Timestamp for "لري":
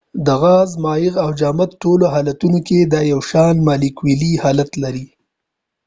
4.83-5.05